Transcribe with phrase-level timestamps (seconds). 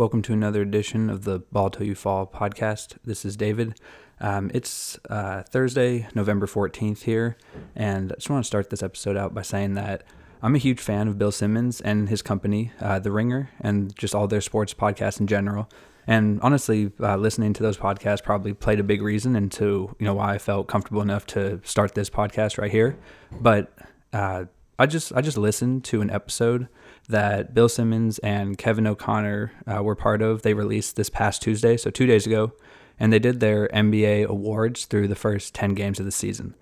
[0.00, 2.96] Welcome to another edition of the Ball Til You Fall podcast.
[3.04, 3.78] This is David.
[4.18, 7.36] Um, it's uh, Thursday, November 14th here,
[7.76, 10.04] and I just want to start this episode out by saying that
[10.42, 14.14] I'm a huge fan of Bill Simmons and his company, uh, The Ringer, and just
[14.14, 15.68] all their sports podcasts in general.
[16.06, 20.14] And honestly, uh, listening to those podcasts probably played a big reason into you know
[20.14, 22.96] why I felt comfortable enough to start this podcast right here.
[23.38, 23.70] But
[24.14, 24.46] uh,
[24.78, 26.68] I just I just listened to an episode
[27.10, 30.42] that Bill Simmons and Kevin O'Connor uh, were part of.
[30.42, 32.52] They released this past Tuesday, so two days ago,
[32.98, 36.54] and they did their NBA awards through the first ten games of the season.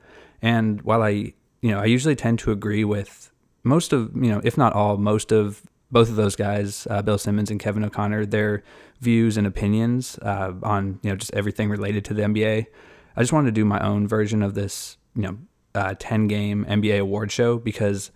[0.42, 3.30] And while I you know I usually tend to agree with
[3.64, 7.18] most of you know if not all most of both of those guys, uh, Bill
[7.18, 8.62] Simmons and Kevin O'Connor, their
[9.00, 12.66] views and opinions uh, on you know just everything related to the NBA.
[13.16, 15.38] I just wanted to do my own version of this you know
[15.74, 18.10] uh, ten game NBA award show because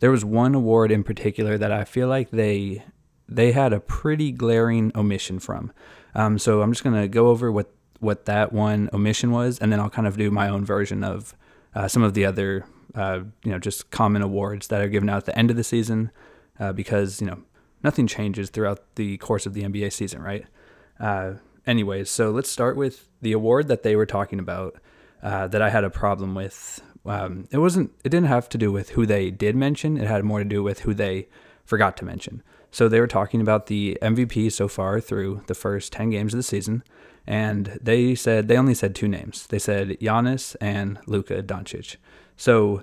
[0.00, 2.84] there was one award in particular that I feel like they
[3.28, 5.72] they had a pretty glaring omission from.
[6.14, 9.80] Um, so I'm just gonna go over what what that one omission was, and then
[9.80, 11.34] I'll kind of do my own version of
[11.74, 15.18] uh, some of the other uh, you know just common awards that are given out
[15.18, 16.10] at the end of the season
[16.58, 17.42] uh, because you know
[17.82, 20.46] nothing changes throughout the course of the NBA season, right?
[20.98, 21.34] Uh,
[21.66, 24.76] anyways, so let's start with the award that they were talking about
[25.22, 26.80] uh, that I had a problem with.
[27.08, 27.92] Um, it wasn't.
[28.04, 29.96] It didn't have to do with who they did mention.
[29.96, 31.28] It had more to do with who they
[31.64, 32.42] forgot to mention.
[32.70, 36.38] So they were talking about the MVP so far through the first ten games of
[36.38, 36.82] the season,
[37.26, 39.46] and they said they only said two names.
[39.46, 41.96] They said Giannis and Luka Doncic.
[42.36, 42.82] So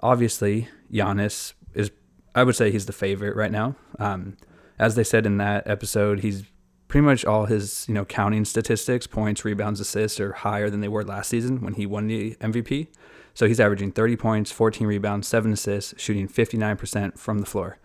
[0.00, 1.90] obviously Giannis is
[2.34, 3.74] I would say he's the favorite right now.
[3.98, 4.36] Um,
[4.78, 6.44] as they said in that episode, he's
[6.88, 10.88] pretty much all his you know counting statistics, points, rebounds, assists are higher than they
[10.88, 12.88] were last season when he won the MVP.
[13.36, 17.78] So he's averaging 30 points, 14 rebounds, seven assists, shooting 59% from the floor.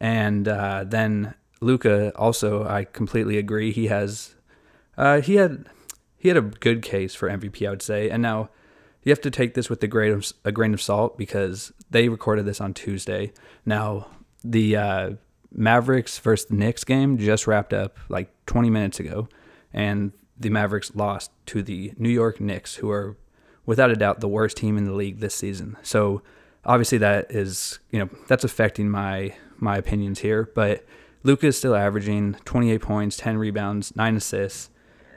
[0.00, 3.72] And uh, then Luka also, I completely agree.
[3.72, 4.36] He has,
[4.96, 5.66] uh, he had,
[6.16, 8.08] he had a good case for MVP, I would say.
[8.08, 8.48] And now
[9.02, 12.08] you have to take this with a grain of, a grain of salt because they
[12.08, 13.34] recorded this on Tuesday.
[13.66, 14.06] Now,
[14.42, 15.10] the uh,
[15.52, 19.28] Mavericks versus Knicks game just wrapped up like 20 minutes ago,
[19.74, 23.18] and the Mavericks lost to the New York Knicks, who are
[23.66, 25.76] without a doubt the worst team in the league this season.
[25.82, 26.22] So
[26.64, 30.84] obviously that is you know that's affecting my my opinions here, but
[31.22, 34.70] Luka is still averaging 28 points, 10 rebounds, nine assists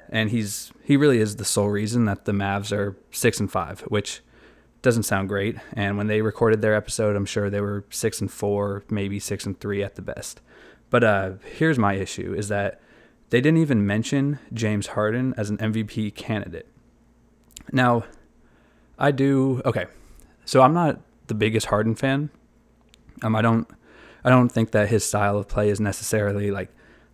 [0.10, 3.82] and he's he really is the sole reason that the Mavs are six and five,
[3.82, 4.22] which
[4.82, 5.58] doesn't sound great.
[5.74, 9.46] And when they recorded their episode, I'm sure they were six and four, maybe six
[9.46, 10.42] and three at the best.
[10.90, 12.82] But uh, here's my issue: is that
[13.30, 16.68] they didn't even mention James Harden as an MVP candidate.
[17.72, 18.06] Now,
[19.00, 19.88] I do okay.
[20.46, 22.30] So I'm not the biggest Harden fan.
[23.22, 23.68] Um, I don't,
[24.24, 26.70] I don't think that his style of play is necessarily like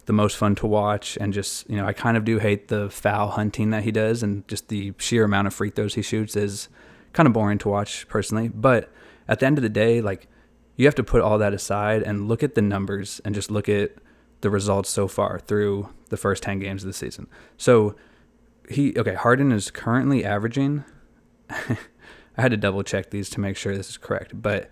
[0.06, 2.90] the most fun to watch and just you know I kind of do hate the
[2.90, 6.36] foul hunting that he does and just the sheer amount of free throws he shoots
[6.36, 6.70] is
[7.14, 8.92] kind of boring to watch personally but
[9.28, 10.28] at the end of the day like
[10.76, 13.68] you have to put all that aside and look at the numbers and just look
[13.68, 13.94] at
[14.42, 17.96] the results so far through the first 10 games of the season so
[18.70, 20.84] he okay Harden is currently averaging
[22.38, 24.70] I had to double check these to make sure this is correct but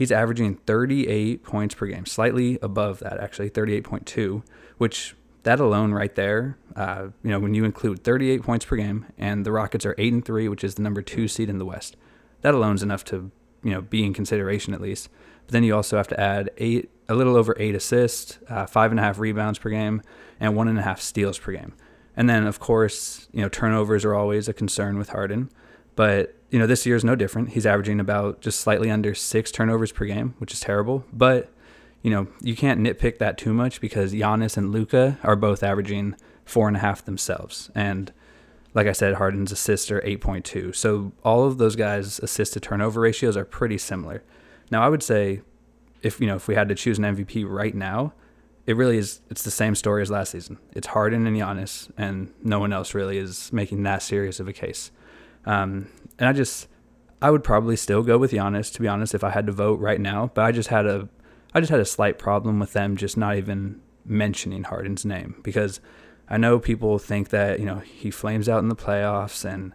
[0.00, 4.42] he's averaging 38 points per game, slightly above that actually, 38.2,
[4.78, 9.04] which that alone right there, uh, you know, when you include 38 points per game
[9.18, 11.66] and the Rockets are 8 and 3, which is the number 2 seed in the
[11.66, 11.98] West.
[12.40, 13.30] That alone is enough to,
[13.62, 15.10] you know, be in consideration at least.
[15.44, 18.92] But then you also have to add eight, a little over eight assists, uh, five
[18.92, 20.00] and a half rebounds per game,
[20.38, 21.74] and one and a half steals per game.
[22.16, 25.50] And then, of course, you know, turnovers are always a concern with Harden.
[25.96, 27.50] But you know, this year is no different.
[27.50, 31.04] He's averaging about just slightly under six turnovers per game, which is terrible.
[31.12, 31.50] But
[32.02, 36.16] you know, you can't nitpick that too much because Giannis and Luka are both averaging
[36.44, 37.70] four and a half themselves.
[37.74, 38.12] And
[38.72, 40.74] like I said, Harden's assists are 8.2.
[40.74, 44.22] So all of those guys' assist to turnover ratios are pretty similar.
[44.70, 45.42] Now, I would say
[46.02, 48.12] if you know if we had to choose an MVP right now,
[48.66, 49.20] it really is.
[49.30, 50.58] It's the same story as last season.
[50.74, 54.52] It's Harden and Giannis, and no one else really is making that serious of a
[54.52, 54.90] case.
[55.46, 55.88] Um,
[56.18, 56.68] and I just,
[57.22, 59.80] I would probably still go with Giannis to be honest if I had to vote
[59.80, 60.30] right now.
[60.34, 61.08] But I just had a,
[61.54, 65.80] I just had a slight problem with them just not even mentioning Harden's name because
[66.28, 69.72] I know people think that you know he flames out in the playoffs and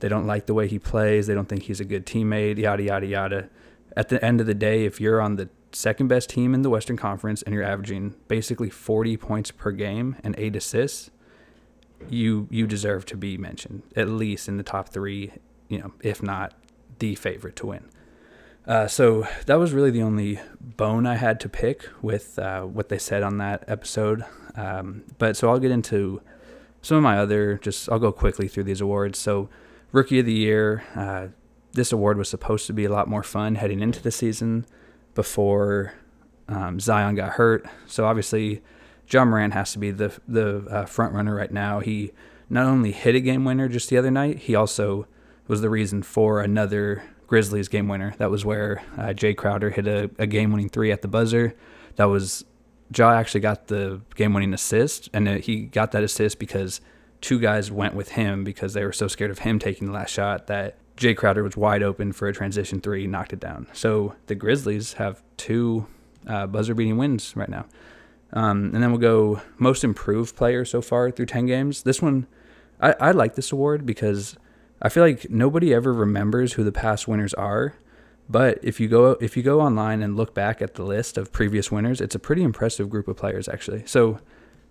[0.00, 1.26] they don't like the way he plays.
[1.26, 2.58] They don't think he's a good teammate.
[2.58, 3.48] Yada yada yada.
[3.96, 6.70] At the end of the day, if you're on the second best team in the
[6.70, 11.10] Western Conference and you're averaging basically 40 points per game and eight assists,
[12.08, 15.32] you you deserve to be mentioned at least in the top three,
[15.68, 16.54] you know, if not
[16.98, 17.88] the favorite to win.
[18.66, 22.88] Uh, so that was really the only bone I had to pick with uh, what
[22.88, 24.24] they said on that episode.
[24.56, 26.20] Um, but so I'll get into
[26.82, 27.58] some of my other.
[27.58, 29.18] Just I'll go quickly through these awards.
[29.18, 29.48] So
[29.92, 30.84] rookie of the year.
[30.94, 31.28] Uh,
[31.72, 34.66] this award was supposed to be a lot more fun heading into the season
[35.14, 35.94] before
[36.48, 37.66] um, Zion got hurt.
[37.86, 38.62] So obviously,
[39.08, 41.80] Ja Morant has to be the the uh, front runner right now.
[41.80, 42.12] He
[42.48, 45.06] not only hit a game winner just the other night, he also
[45.48, 48.14] was the reason for another Grizzlies game winner.
[48.18, 51.54] That was where uh, Jae Crowder hit a, a game winning three at the buzzer.
[51.96, 52.44] That was
[52.94, 56.80] Ja actually got the game winning assist, and he got that assist because
[57.20, 60.10] two guys went with him because they were so scared of him taking the last
[60.10, 63.66] shot that Jae Crowder was wide open for a transition three, knocked it down.
[63.72, 65.86] So the Grizzlies have two
[66.26, 67.66] uh, buzzer beating wins right now.
[68.32, 71.82] Um, and then we'll go most improved player so far through 10 games.
[71.82, 72.26] This one,
[72.80, 74.36] I, I like this award because
[74.82, 77.74] I feel like nobody ever remembers who the past winners are.
[78.28, 81.32] But if you go if you go online and look back at the list of
[81.32, 83.84] previous winners, it's a pretty impressive group of players actually.
[83.86, 84.18] So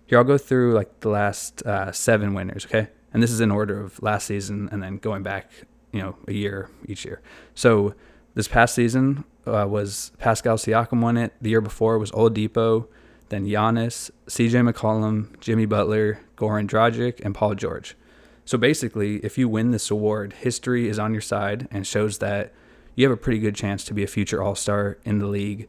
[0.04, 2.88] here I'll go through like the last uh, seven winners, okay?
[3.12, 5.50] And this is in order of last season and then going back,
[5.90, 7.22] you know, a year each year.
[7.54, 7.94] So
[8.34, 11.32] this past season uh, was Pascal Siakam won it.
[11.40, 12.88] The year before was Oladipo,
[13.28, 14.58] then Giannis, C.J.
[14.60, 17.96] McCollum, Jimmy Butler, Goran Dragic, and Paul George.
[18.44, 22.52] So basically, if you win this award, history is on your side and shows that
[22.94, 25.68] you have a pretty good chance to be a future All Star in the league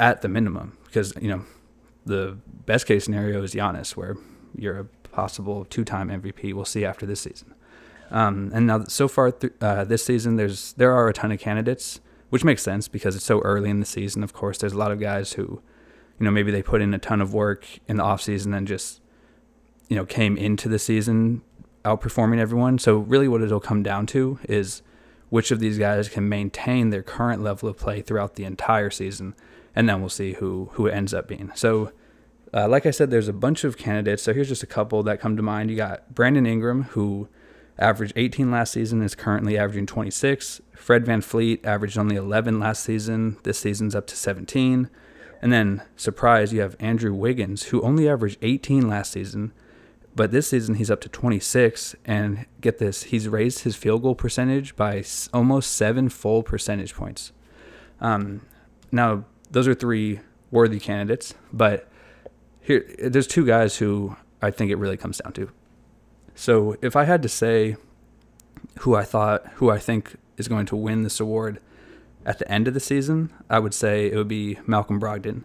[0.00, 0.76] at the minimum.
[0.84, 1.44] Because you know,
[2.04, 4.16] the best case scenario is Giannis, where
[4.56, 6.52] you're a possible two-time MVP.
[6.54, 7.54] We'll see after this season.
[8.10, 11.38] Um, and now, so far th- uh, this season, there's there are a ton of
[11.38, 12.00] candidates,
[12.30, 14.22] which makes sense because it's so early in the season.
[14.22, 15.60] Of course, there's a lot of guys who,
[16.18, 18.66] you know, maybe they put in a ton of work in the off season and
[18.66, 19.00] just,
[19.88, 21.42] you know, came into the season
[21.84, 22.78] outperforming everyone.
[22.78, 24.82] So really, what it'll come down to is
[25.30, 29.34] which of these guys can maintain their current level of play throughout the entire season,
[29.74, 31.52] and then we'll see who who it ends up being.
[31.54, 31.92] So,
[32.52, 34.22] uh, like I said, there's a bunch of candidates.
[34.22, 35.70] So here's just a couple that come to mind.
[35.70, 37.28] You got Brandon Ingram, who
[37.78, 40.62] averaged 18 last season, is currently averaging 26.
[40.74, 43.36] Fred VanVleet averaged only 11 last season.
[43.42, 44.88] This season's up to 17.
[45.40, 49.52] And then, surprise, you have Andrew Wiggins, who only averaged 18 last season
[50.18, 51.94] but this season, he's up to 26.
[52.04, 57.30] And get this, he's raised his field goal percentage by almost seven full percentage points.
[58.00, 58.40] Um,
[58.90, 60.18] now, those are three
[60.50, 61.88] worthy candidates, but
[62.60, 65.52] here there's two guys who I think it really comes down to.
[66.34, 67.76] So if I had to say
[68.80, 71.60] who I thought, who I think is going to win this award
[72.28, 75.44] at the end of the season, I would say it would be Malcolm Brogdon,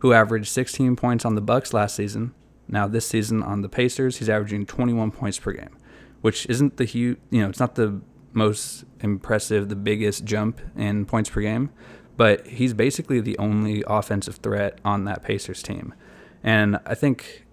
[0.00, 2.34] who averaged 16 points on the Bucks last season
[2.68, 5.76] now this season on the Pacers, he's averaging 21 points per game,
[6.20, 8.00] which isn't the huge, you know, it's not the
[8.32, 11.70] most impressive, the biggest jump in points per game,
[12.16, 15.94] but he's basically the only offensive threat on that Pacers team.
[16.42, 17.44] And I think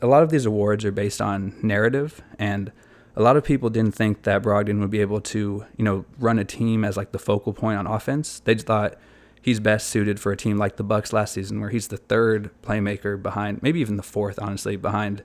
[0.00, 2.72] a lot of these awards are based on narrative and
[3.18, 6.38] a lot of people didn't think that Brogdon would be able to, you know, run
[6.38, 8.38] a team as like the focal point on offense.
[8.38, 8.94] They just thought
[9.42, 12.50] he's best suited for a team like the Bucks last season, where he's the third
[12.62, 15.24] playmaker behind, maybe even the fourth, honestly, behind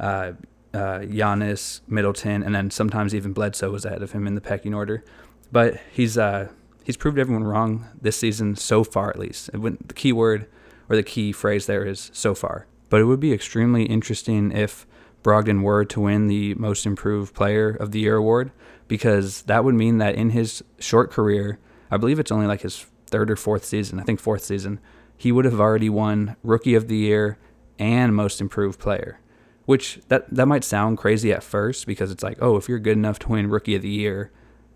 [0.00, 0.32] uh,
[0.72, 4.72] uh, Giannis, Middleton, and then sometimes even Bledsoe was ahead of him in the pecking
[4.72, 5.04] order.
[5.52, 6.48] But he's uh,
[6.82, 9.52] he's proved everyone wrong this season so far, at least.
[9.52, 10.46] Went, the key word
[10.88, 12.66] or the key phrase there is so far.
[12.88, 14.86] But it would be extremely interesting if
[15.24, 18.52] Brogdon were to win the Most Improved Player of the Year award,
[18.86, 21.58] because that would mean that in his short career,
[21.90, 24.78] I believe it's only like his third or fourth season, I think fourth season,
[25.16, 27.38] he would have already won Rookie of the Year
[27.78, 29.18] and Most Improved Player.
[29.64, 32.98] Which that that might sound crazy at first because it's like, oh, if you're good
[32.98, 34.30] enough to win Rookie of the Year,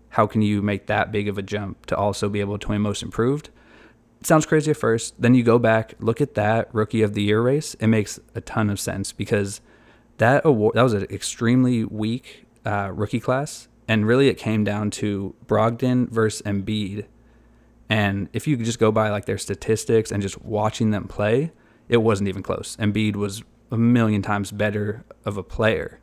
[0.09, 2.81] how can you make that big of a jump to also be able to win
[2.81, 3.49] Most Improved?
[4.19, 5.21] It sounds crazy at first.
[5.21, 7.75] Then you go back, look at that Rookie of the Year race.
[7.75, 9.61] It makes a ton of sense because
[10.19, 14.91] that award that was an extremely weak uh, rookie class, and really it came down
[14.91, 17.05] to Brogdon versus Embiid
[17.89, 21.51] and if you just go by like their statistics and just watching them play,
[21.89, 22.77] it wasn't even close.
[22.77, 25.99] Embiid was a million times better of a player,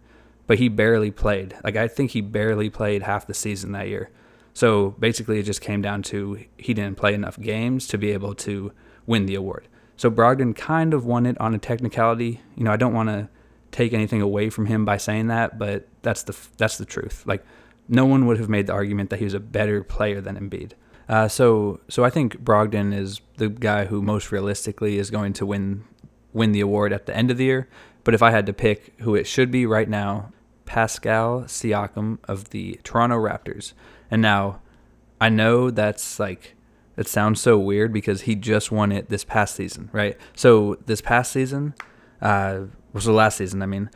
[0.49, 1.55] but he barely played.
[1.63, 4.11] Like I think he barely played half the season that year.
[4.53, 8.35] So basically, it just came down to he didn't play enough games to be able
[8.37, 8.73] to
[9.07, 9.69] win the award.
[9.97, 12.41] So Brogdon kind of won it on a technicality.
[12.57, 13.29] You know, I don't want to
[13.73, 17.23] take anything away from him by saying that, but that's the that's the truth.
[17.27, 17.45] Like
[17.89, 20.73] no one would have made the argument that he was a better player than Embiid.
[21.09, 25.47] Uh, so so I think Brogdon is the guy who most realistically is going to
[25.47, 25.85] win
[26.33, 27.69] win the award at the end of the year.
[28.05, 30.33] But if I had to pick who it should be right now,
[30.65, 33.73] Pascal Siakam of the Toronto Raptors.
[34.11, 34.61] And now
[35.21, 36.55] I know that's like
[36.97, 40.17] it sounds so weird because he just won it this past season, right?
[40.35, 41.75] So this past season,
[42.23, 42.63] uh,
[43.01, 43.91] so last season, I mean,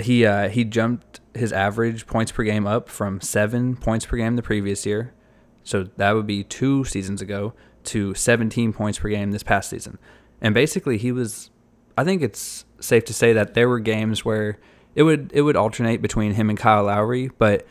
[0.00, 4.36] he uh, he jumped his average points per game up from seven points per game
[4.36, 5.12] the previous year,
[5.62, 9.98] so that would be two seasons ago, to 17 points per game this past season.
[10.40, 11.50] And basically, he was.
[11.96, 14.58] I think it's safe to say that there were games where
[14.94, 17.66] it would it would alternate between him and Kyle Lowry, but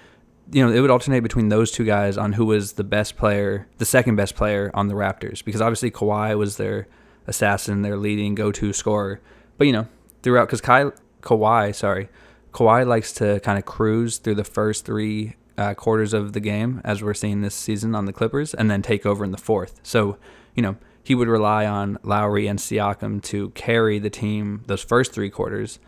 [0.52, 3.68] you know, it would alternate between those two guys on who was the best player,
[3.78, 6.88] the second best player on the Raptors, because obviously Kawhi was their
[7.26, 9.22] assassin, their leading go-to scorer.
[9.58, 9.88] But you know,
[10.24, 12.10] throughout, because Kai, Kawhi, sorry,
[12.54, 16.82] Kawhi likes to kind of cruise through the first three uh, quarters of the game,
[16.84, 19.80] as we're seeing this season on the Clippers, and then take over in the fourth.
[19.84, 20.18] So,
[20.56, 25.14] you know, he would rely on Lowry and Siakam to carry the team those first
[25.14, 25.80] three quarters.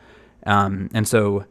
[0.45, 1.45] Um, and so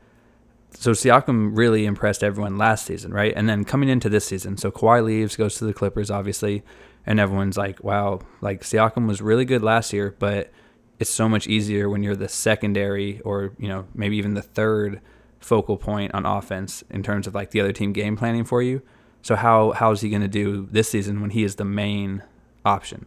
[0.75, 3.33] so Siakam really impressed everyone last season, right?
[3.37, 6.63] And then coming into this season, so Kawhi leaves, goes to the Clippers, obviously,
[7.05, 10.51] and everyone's like, "Wow, like Siakam was really good last year, but
[10.99, 15.01] it's so much easier when you're the secondary or you know maybe even the third
[15.41, 18.83] focal point on offense in terms of like the other team game planning for you.
[19.23, 22.23] So how how is he going to do this season when he is the main
[22.65, 23.07] option?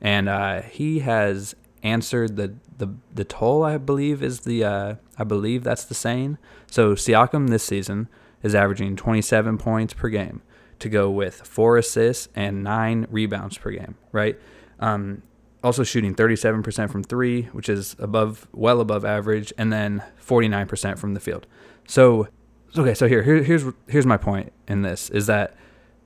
[0.00, 3.62] And uh, he has answered the the the toll.
[3.62, 6.38] I believe is the uh, I believe that's the saying.
[6.70, 8.08] So Siakam this season
[8.42, 10.42] is averaging 27 points per game
[10.78, 13.94] to go with four assists and nine rebounds per game.
[14.12, 14.38] Right.
[14.80, 15.22] Um,
[15.64, 21.14] also shooting 37% from three, which is above, well above average, and then 49% from
[21.14, 21.46] the field.
[21.88, 22.28] So,
[22.76, 25.56] okay, so here, here here's here's my point in this is that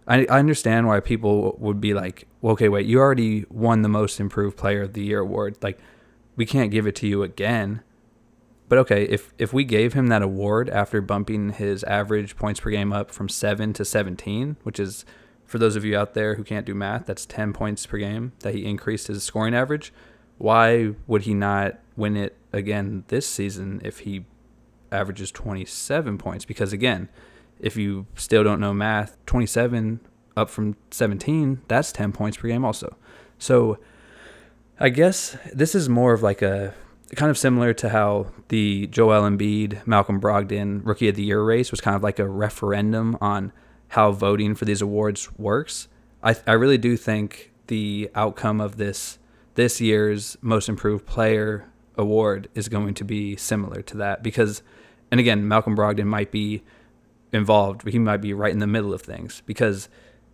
[0.06, 3.88] I, I understand why people would be like, well, okay, wait, you already won the
[3.88, 5.58] most improved player of the year award.
[5.60, 5.78] Like,
[6.36, 7.82] we can't give it to you again.
[8.68, 12.70] But okay, if if we gave him that award after bumping his average points per
[12.70, 15.04] game up from seven to seventeen, which is
[15.48, 18.32] for those of you out there who can't do math, that's ten points per game
[18.40, 19.92] that he increased his scoring average.
[20.36, 24.26] Why would he not win it again this season if he
[24.92, 26.44] averages 27 points?
[26.44, 27.08] Because again,
[27.58, 30.00] if you still don't know math, 27
[30.36, 32.96] up from 17, that's 10 points per game also.
[33.38, 33.78] So
[34.78, 36.74] I guess this is more of like a
[37.16, 41.70] kind of similar to how the Joel Embiid, Malcolm Brogdon Rookie of the Year race
[41.70, 43.50] was kind of like a referendum on
[43.88, 45.88] how voting for these awards works.
[46.22, 49.18] I, I really do think the outcome of this
[49.54, 51.66] this year's Most Improved Player
[51.96, 54.62] award is going to be similar to that because,
[55.10, 56.62] and again, Malcolm Brogdon might be
[57.32, 57.86] involved.
[57.88, 59.88] He might be right in the middle of things because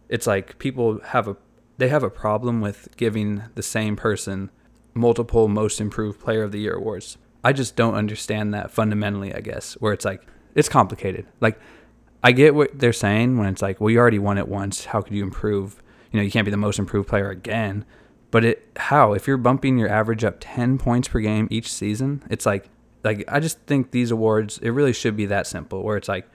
[0.09, 1.37] it's like people have a
[1.77, 4.51] they have a problem with giving the same person
[4.93, 7.19] multiple most improved player of the year awards.
[7.43, 10.23] I just don't understand that fundamentally, I guess, where it's like
[10.55, 11.27] it's complicated.
[11.41, 11.59] Like
[12.25, 14.87] I get what they're saying when it's like, well, you already won it once.
[14.87, 15.83] How could you improve?
[16.11, 17.85] You know, you can't be the most improved player again.
[18.31, 22.23] But it how if you're bumping your average up 10 points per game each season,
[22.31, 22.71] it's like
[23.05, 26.27] like I just think these awards it really should be that simple where it's like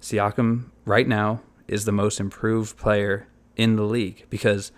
[0.00, 3.26] Siakam right now is the most improved player
[3.56, 4.70] in the league because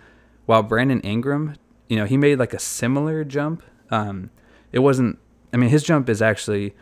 [0.47, 1.55] while Brandon Ingram,
[1.87, 3.61] you know, he made like a similar jump.
[3.91, 4.31] Um,
[4.71, 5.19] it wasn't.
[5.53, 6.73] I mean, his jump is actually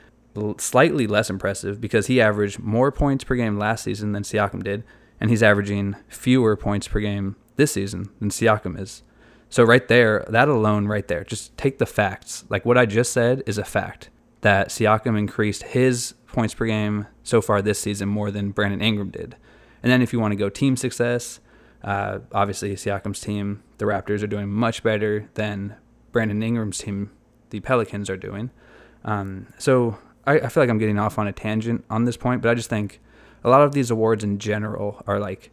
[0.58, 4.84] slightly less impressive because he averaged more points per game last season than Siakam did,
[5.20, 9.04] and he's averaging fewer points per game this season than Siakam is.
[9.50, 12.46] So right there, that alone, right there, just take the facts.
[12.50, 14.10] Like what I just said is a fact
[14.42, 19.10] that Siakam increased his points per game so far this season more than Brandon Ingram
[19.10, 19.36] did.
[19.82, 21.40] And then if you want to go team success,
[21.84, 25.76] uh, obviously Siakam's team, the Raptors, are doing much better than
[26.12, 27.12] Brandon Ingram's team,
[27.52, 28.50] the Pelicans, are doing.
[29.04, 32.42] Um, so I, I feel like I'm getting off on a tangent on this point,
[32.42, 33.00] but I just think
[33.44, 35.52] a lot of these awards in general are like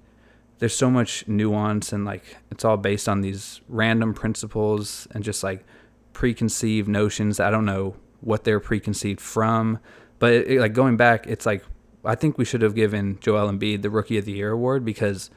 [0.59, 5.43] there's so much nuance and like it's all based on these random principles and just
[5.43, 5.65] like
[6.13, 7.41] preconceived notions.
[7.41, 9.79] I don't know what they're preconceived from.
[10.19, 11.65] But it, like going back, it's like
[12.05, 15.31] I think we should have given Joel Embiid the Rookie of the Year award because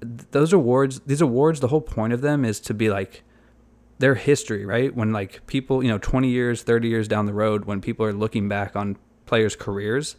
[0.00, 3.22] those awards, these awards, the whole point of them is to be like
[3.98, 4.94] their history, right?
[4.94, 8.12] When like people, you know, 20 years, 30 years down the road, when people are
[8.12, 8.96] looking back on
[9.26, 10.16] players' careers,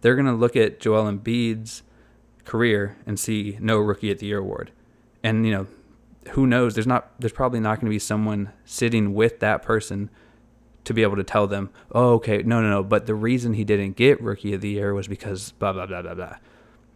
[0.00, 1.82] they're going to look at Joel Embiid's
[2.44, 4.72] career and see no Rookie of the Year award.
[5.22, 5.66] And, you know,
[6.30, 6.74] who knows?
[6.74, 10.10] There's not, there's probably not going to be someone sitting with that person
[10.84, 12.82] to be able to tell them, oh, okay, no, no, no.
[12.82, 16.00] But the reason he didn't get Rookie of the Year was because blah blah blah
[16.00, 16.36] blah blah.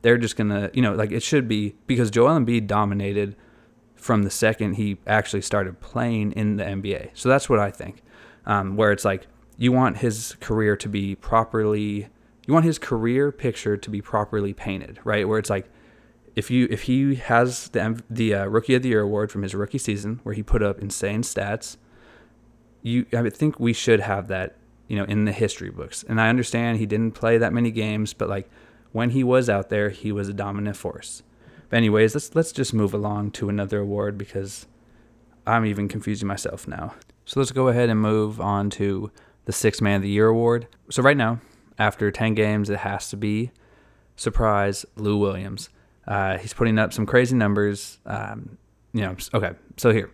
[0.01, 3.37] They're just gonna, you know, like it should be because Joel Embiid dominated
[4.03, 7.11] from the second he actually started playing in the NBA.
[7.15, 8.03] So that's what I think.
[8.45, 12.09] Um, where it's like you want his career to be properly,
[12.47, 15.29] you want his career picture to be properly painted, right?
[15.29, 15.69] Where it's like
[16.35, 19.55] if you if he has the the uh, Rookie of the Year award from his
[19.55, 21.77] rookie season, where he put up insane stats,
[22.83, 24.57] you I think we should have that
[24.93, 26.05] you know, in the history books.
[26.07, 28.51] And I understand he didn't play that many games, but like
[28.93, 31.23] when he was out there, he was a dominant force.
[31.73, 34.67] But anyways, let's let's just move along to another award because
[35.47, 36.93] I'm even confusing myself now.
[37.25, 39.11] So let's go ahead and move on to
[39.47, 40.69] the Six Man of the Year award.
[40.91, 41.41] So right now,
[41.79, 43.53] after 10 games, it has to be
[44.17, 45.71] surprise Lou Williams.
[46.07, 47.99] Uh, he's putting up some crazy numbers.
[48.05, 48.59] Um,
[48.93, 49.53] you know, okay.
[49.79, 50.11] So here,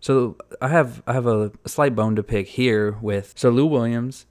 [0.00, 4.26] so I have I have a, slight bone to pick here with so Lou Williams.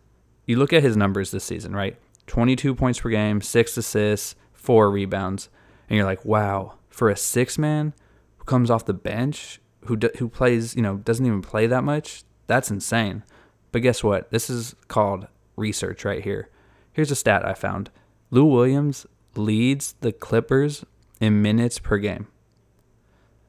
[0.46, 1.98] You look at his numbers this season, right?
[2.28, 5.50] 22 points per game, six assists, four rebounds,
[5.90, 7.94] and you're like, wow, for a six man
[8.38, 11.84] who comes off the bench, who do, who plays, you know, doesn't even play that
[11.84, 13.24] much, that's insane.
[13.72, 14.32] But guess what?
[14.32, 16.50] This is called research right here.
[16.94, 17.90] Here's a stat I found.
[18.32, 19.06] Lou Williams
[19.36, 20.86] leads the Clippers
[21.20, 22.28] in minutes per game.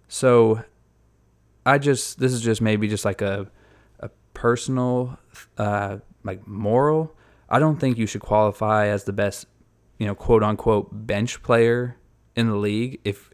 [0.09, 0.65] So
[1.65, 3.51] I just this is just maybe just like a
[4.01, 5.19] a personal
[5.59, 7.15] uh like moral.
[7.49, 9.47] I don't think you should qualify as the best,
[9.99, 11.97] you know, quote unquote bench player
[12.37, 13.31] in the league if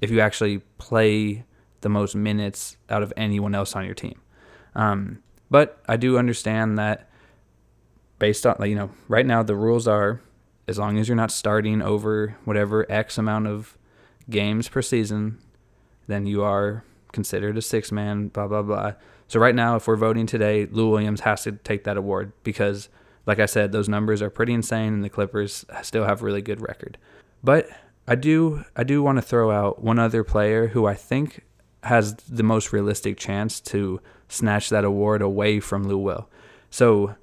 [0.00, 1.44] if you actually play
[1.82, 4.20] the most minutes out of anyone else on your team.
[4.74, 7.08] Um, but I do understand that
[8.18, 10.20] based on you know right now the rules are
[10.68, 13.76] as long as you're not starting over whatever X amount of
[14.30, 15.38] games per season,
[16.06, 18.92] then you are considered a six man, blah, blah, blah.
[19.26, 22.88] So, right now, if we're voting today, Lou Williams has to take that award because,
[23.26, 26.42] like I said, those numbers are pretty insane and the Clippers still have a really
[26.42, 26.98] good record.
[27.42, 27.68] But
[28.10, 31.44] I do, I do want to throw out one other player who I think
[31.84, 36.28] has the most realistic chance to snatch that award away from Lou Will.
[36.70, 37.14] So,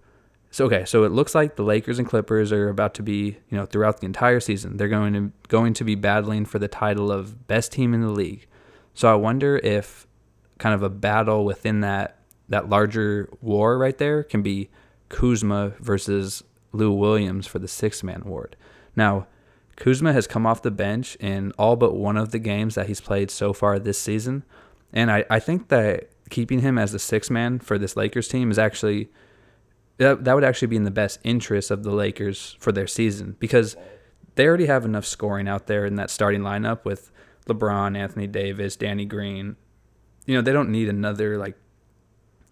[0.50, 3.58] so okay, so it looks like the Lakers and Clippers are about to be, you
[3.58, 7.12] know, throughout the entire season, they're going to going to be battling for the title
[7.12, 8.48] of best team in the league.
[8.94, 10.08] So I wonder if
[10.58, 14.69] kind of a battle within that that larger war right there can be
[15.10, 18.56] Kuzma versus Lou Williams for the six man award.
[18.95, 19.28] Now,
[19.77, 22.99] Kuzma has come off the bench in all but one of the games that he's
[22.99, 24.43] played so far this season.
[24.91, 28.51] And I, I think that keeping him as the six man for this Lakers team
[28.51, 29.09] is actually
[29.97, 33.35] that, that would actually be in the best interest of the Lakers for their season
[33.39, 33.75] because
[34.35, 37.11] they already have enough scoring out there in that starting lineup with
[37.47, 39.55] LeBron, Anthony Davis, Danny Green.
[40.25, 41.55] You know, they don't need another like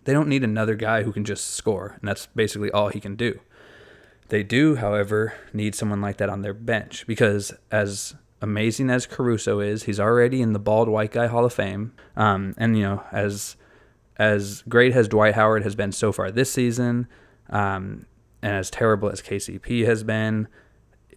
[0.06, 3.16] they don't need another guy who can just score, and that's basically all he can
[3.16, 3.40] do.
[4.30, 9.60] They do, however, need someone like that on their bench because as amazing as Caruso
[9.60, 11.94] is, he's already in the bald white guy Hall of Fame.
[12.16, 13.56] Um, and you know, as
[14.18, 17.08] as great as Dwight Howard has been so far this season,
[17.50, 18.06] um,
[18.42, 20.48] and as terrible as KCP has been,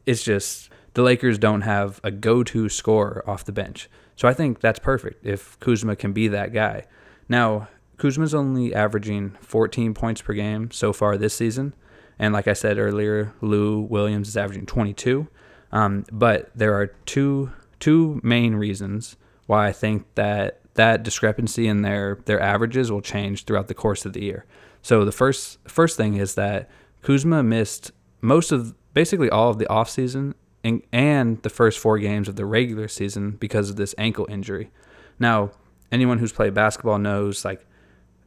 [0.05, 3.89] it's just the Lakers don't have a go-to scorer off the bench.
[4.17, 6.87] So I think that's perfect if Kuzma can be that guy.
[7.29, 7.69] Now,
[7.99, 11.75] Kuzma's only averaging 14 points per game so far this season.
[12.19, 15.29] And like I said earlier, Lou Williams is averaging 22.
[15.71, 21.83] Um, but there are two two main reasons why I think that that discrepancy in
[21.83, 24.47] their their averages will change throughout the course of the year.
[24.83, 26.69] So the first first thing is that
[27.03, 32.29] Kuzma missed most of basically all of the offseason and, and the first four games
[32.29, 34.71] of the regular season because of this ankle injury.
[35.19, 35.53] Now,
[35.93, 37.65] anyone who's played basketball knows like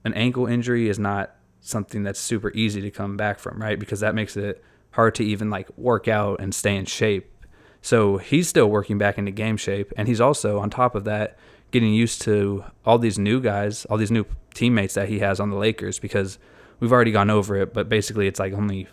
[0.04, 3.80] an ankle injury is not something that's super easy to come back from, right?
[3.80, 7.32] Because that makes it hard to even like work out and stay in shape.
[7.82, 11.38] So he's still working back into game shape, and he's also on top of that
[11.72, 15.50] getting used to all these new guys, all these new teammates that he has on
[15.50, 16.38] the Lakers because
[16.80, 18.88] we've already gone over it, but basically it's like only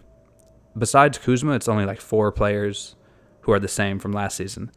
[0.76, 2.94] besides Kuzma, it's only like four players
[3.42, 4.70] who are the same from last season.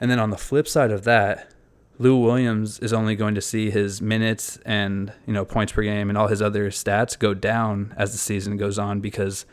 [0.00, 1.50] And then on the flip side of that,
[1.98, 6.08] Lou Williams is only going to see his minutes and, you know, points per game
[6.08, 9.46] and all his other stats go down as the season goes on because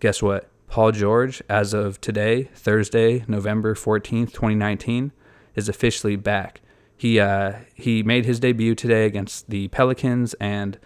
[0.00, 0.48] guess what?
[0.68, 5.12] Paul George, as of today, Thursday, November 14th, 2019,
[5.56, 6.60] is officially back.
[6.96, 10.78] He uh, he made his debut today against the Pelicans and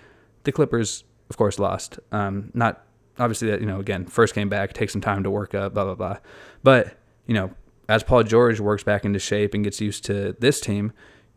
[0.45, 1.99] the Clippers, of course, lost.
[2.13, 2.85] Um, not
[3.19, 5.85] obviously that you know again first came back, takes some time to work up, blah
[5.85, 6.19] blah blah.
[6.63, 6.95] But
[7.27, 7.51] you know
[7.93, 10.93] as Paul George works back into shape and gets used to this team,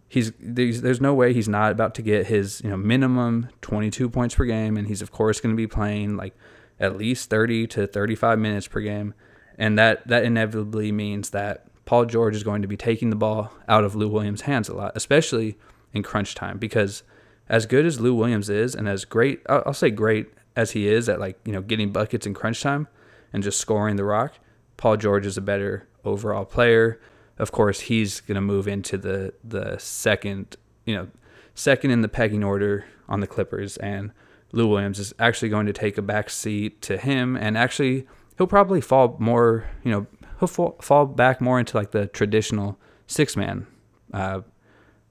[0.07, 4.35] he's there's, no way he's not about to get his you know minimum 22 points
[4.35, 6.33] per game, and he's of course going to be playing like
[6.79, 9.13] at least 30 to 35 minutes per game,
[9.57, 13.51] and that that inevitably means that Paul George is going to be taking the ball
[13.67, 15.57] out of Lou Williams' hands a lot, especially
[15.91, 16.57] in crunch time.
[16.57, 17.03] Because
[17.49, 21.09] as good as Lou Williams is, and as great, I'll say great as he is
[21.09, 22.87] at like, you know, getting buckets in crunch time
[23.33, 24.35] and just scoring the rock,
[24.77, 26.99] Paul George is a better overall player.
[27.37, 31.07] Of course, he's going to move into the, the second, you know,
[31.53, 33.77] second in the pecking order on the Clippers.
[33.77, 34.11] And
[34.51, 38.07] Lou Williams is actually going to take a back seat to him, and actually
[38.37, 40.07] he'll probably fall more, you know,
[40.39, 43.67] he'll fall, fall back more into like the traditional six man
[44.13, 44.41] uh,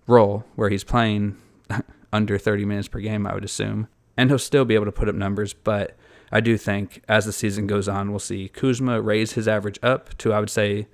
[0.07, 1.37] role where he's playing
[2.13, 3.89] under 30 minutes per game, I would assume.
[4.17, 5.97] And he'll still be able to put up numbers, but
[6.33, 10.17] I do think as the season goes on, we'll see Kuzma raise his average up
[10.19, 10.89] to, I would say,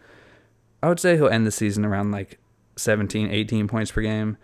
[0.82, 2.38] I would say he'll end the season around like
[2.76, 4.36] 17, 18 points per game.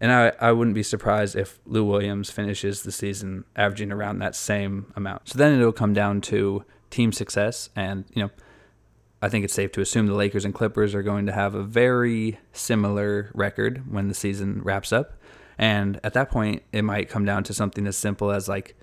[0.00, 4.34] And I, I wouldn't be surprised if Lou Williams finishes the season averaging around that
[4.34, 5.28] same amount.
[5.28, 7.70] So then it'll come down to team success.
[7.74, 8.30] And, you know,
[9.22, 11.62] I think it's safe to assume the Lakers and Clippers are going to have a
[11.62, 15.14] very similar record when the season wraps up.
[15.56, 18.76] And at that point, it might come down to something as simple as like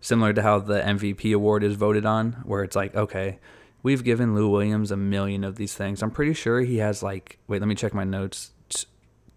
[0.00, 3.38] similar to how the MVP award is voted on, where it's like, okay,
[3.82, 6.02] we've given Lou Williams a million of these things.
[6.02, 8.52] I'm pretty sure he has like, wait, let me check my notes.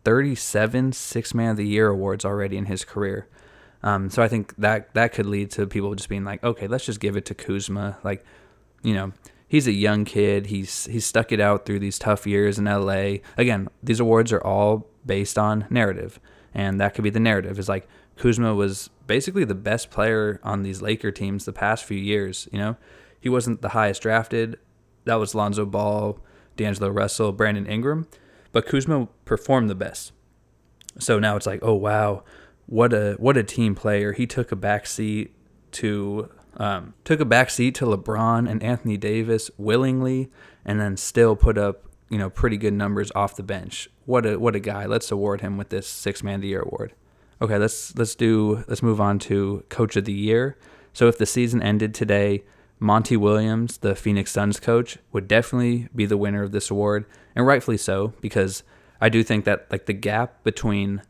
[0.04, 3.28] 37 Six Man of the Year awards already in his career.
[3.84, 6.86] Um, so I think that that could lead to people just being like, okay, let's
[6.86, 7.98] just give it to Kuzma.
[8.04, 8.26] Like,
[8.82, 9.12] you know,
[9.48, 10.48] he's a young kid.
[10.48, 13.18] He's he's stuck it out through these tough years in LA.
[13.38, 16.20] Again, these awards are all based on narrative,
[16.54, 17.60] and that could be the narrative.
[17.60, 21.98] Is like Kuzma was basically the best player on these Laker teams the past few
[21.98, 22.48] years.
[22.52, 22.78] You know,
[23.20, 24.58] he wasn't the highest drafted.
[25.06, 26.20] That was Lonzo Ball,
[26.56, 28.08] D'Angelo Russell, Brandon Ingram,
[28.52, 30.14] but Kuzma performed the best.
[31.00, 32.24] So now it's like, oh wow,
[32.66, 34.14] what a what a team player.
[34.14, 35.34] He took a back seat
[35.74, 40.30] to um, took a back seat to LeBron and Anthony Davis willingly,
[40.64, 43.90] and then still put up you know pretty good numbers off the bench.
[44.06, 44.86] What a what a guy!
[44.86, 46.94] Let's award him with this Six Man of the Year award.
[47.42, 50.58] Okay, let's let's do let's move on to Coach of the Year.
[50.94, 52.44] So if the season ended today,
[52.80, 57.46] Monty Williams, the Phoenix Suns coach, would definitely be the winner of this award, and
[57.46, 58.64] rightfully so because
[59.02, 61.02] I do think that like the gap between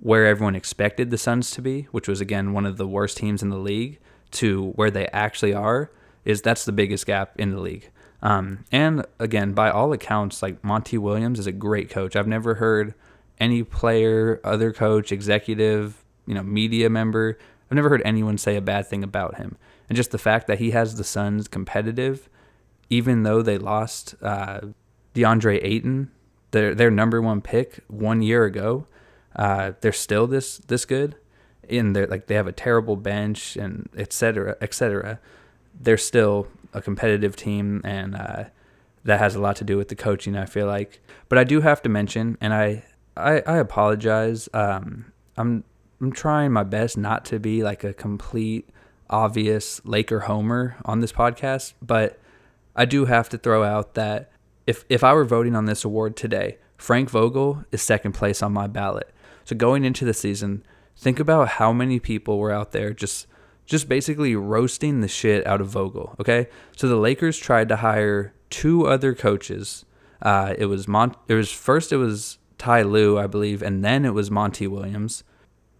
[0.00, 3.42] where everyone expected the Suns to be, which was again one of the worst teams
[3.42, 3.98] in the league,
[4.32, 5.90] to where they actually are
[6.24, 7.90] is that's the biggest gap in the league.
[8.22, 12.16] Um, and again, by all accounts, like Monty Williams is a great coach.
[12.16, 12.94] I've never heard
[13.40, 17.38] any player, other coach, executive, you know, media member.
[17.70, 19.56] I've never heard anyone say a bad thing about him.
[19.88, 22.28] And just the fact that he has the Suns competitive,
[22.90, 24.60] even though they lost uh,
[25.14, 26.10] DeAndre Ayton,
[26.52, 28.86] their their number one pick one year ago,
[29.34, 31.16] uh, they're still this this good
[31.68, 35.20] in there like they have a terrible bench and et cetera, et cetera,
[35.80, 38.44] they're still a competitive team and uh,
[39.04, 40.36] that has a lot to do with the coaching.
[40.36, 42.84] I feel like, but I do have to mention, and I
[43.20, 44.48] I, I apologize.
[44.52, 45.64] Um, I'm
[46.00, 48.68] I'm trying my best not to be like a complete
[49.08, 52.18] obvious Laker homer on this podcast, but
[52.74, 54.30] I do have to throw out that
[54.66, 58.52] if if I were voting on this award today, Frank Vogel is second place on
[58.52, 59.12] my ballot.
[59.44, 60.64] So going into the season,
[60.96, 63.26] think about how many people were out there just
[63.66, 66.16] just basically roasting the shit out of Vogel.
[66.18, 69.84] Okay, so the Lakers tried to hire two other coaches.
[70.22, 71.16] Uh, it was Mont.
[71.28, 75.24] It was first it was Ty Lue, I believe, and then it was Monty Williams,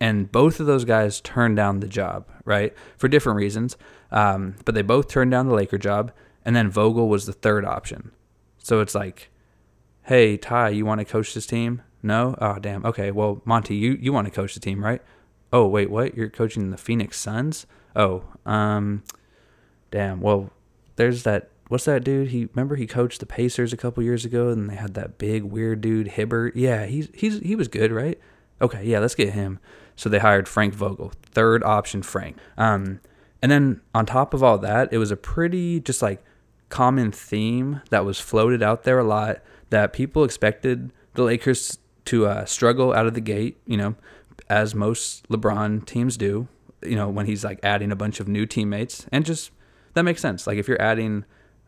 [0.01, 3.77] and both of those guys turned down the job, right, for different reasons.
[4.11, 6.11] Um, but they both turned down the Laker job,
[6.43, 8.13] and then Vogel was the third option.
[8.57, 9.29] So it's like,
[10.05, 11.83] hey Ty, you want to coach this team?
[12.03, 12.35] No?
[12.41, 12.87] Oh, damn.
[12.87, 13.11] Okay.
[13.11, 15.03] Well, Monty, you, you want to coach the team, right?
[15.53, 16.17] Oh, wait, what?
[16.17, 17.67] You're coaching the Phoenix Suns?
[17.95, 19.03] Oh, um,
[19.91, 20.23] damn.
[20.23, 20.51] Well,
[20.97, 21.51] there's that.
[21.71, 22.31] What's that dude?
[22.31, 25.45] He remember he coached the Pacers a couple years ago, and they had that big
[25.45, 26.57] weird dude Hibbert.
[26.57, 28.19] Yeah, he's he's he was good, right?
[28.61, 29.61] Okay, yeah, let's get him.
[29.95, 32.39] So they hired Frank Vogel, third option Frank.
[32.59, 32.99] Um,
[33.41, 36.25] and then on top of all that, it was a pretty just like
[36.71, 39.39] common theme that was floated out there a lot
[39.71, 43.95] that people expected the Lakers to uh, struggle out of the gate, you know,
[44.49, 46.49] as most LeBron teams do,
[46.83, 49.07] you know, when he's like adding a bunch of new teammates.
[49.13, 49.53] And just
[49.95, 50.49] that makes sense.
[50.49, 51.25] Like if you're adding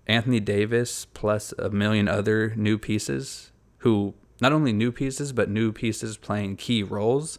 [0.06, 5.72] Anthony Davis plus a million other new pieces who not only new pieces, but new
[5.72, 7.38] pieces playing key roles,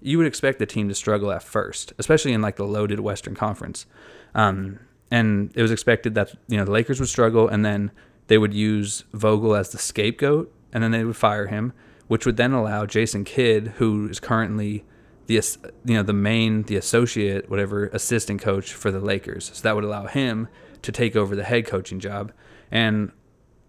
[0.00, 3.34] you would expect the team to struggle at first, especially in like the loaded Western
[3.34, 3.86] Conference.
[4.34, 7.90] Um, and it was expected that, you know, the Lakers would struggle and then
[8.26, 11.72] they would use Vogel as the scapegoat and then they would fire him
[12.10, 14.84] which would then allow Jason Kidd, who is currently
[15.30, 19.50] the you know the main the associate whatever assistant coach for the Lakers.
[19.54, 20.48] So that would allow him
[20.82, 22.32] to take over the head coaching job.
[22.70, 23.12] And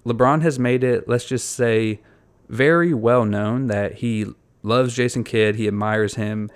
[0.05, 1.99] LeBron has made it, let's just say,
[2.49, 4.25] very well known that he
[4.63, 6.49] loves Jason Kidd, he admires him,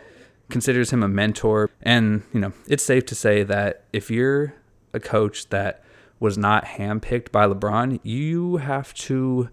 [0.50, 4.56] considers him a mentor, and you know, it's safe to say that if you're
[4.94, 5.84] a coach that
[6.20, 9.50] was not handpicked by LeBron, you have to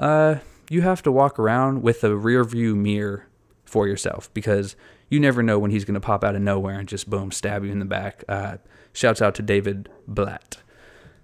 [0.00, 0.36] uh
[0.68, 3.26] you have to walk around with a rear view mirror
[3.70, 4.76] for yourself because
[5.08, 7.64] you never know when he's going to pop out of nowhere and just boom, stab
[7.64, 8.24] you in the back.
[8.28, 8.56] Uh,
[8.92, 10.58] shouts out to David Blatt.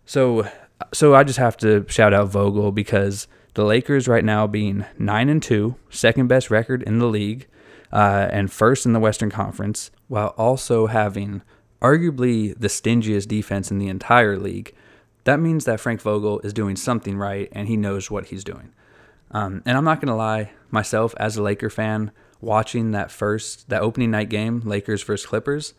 [0.04, 0.48] So,
[0.94, 5.28] so I just have to shout out Vogel because the Lakers right now being nine
[5.28, 7.48] and two, second best record in the league,
[7.92, 11.42] uh, and first in the Western Conference, while also having
[11.82, 14.74] arguably the stingiest defense in the entire league.
[15.24, 18.72] That means that Frank Vogel is doing something right and he knows what he's doing.
[19.32, 22.12] Um, and I'm not going to lie, myself as a Laker fan,
[22.46, 25.74] watching that first, that opening night game, Lakers versus Clippers,